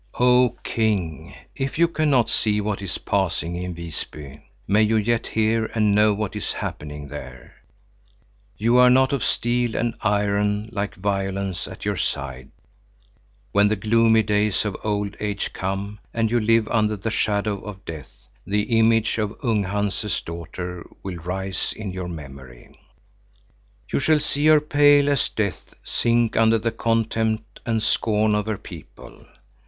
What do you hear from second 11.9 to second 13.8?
side. When the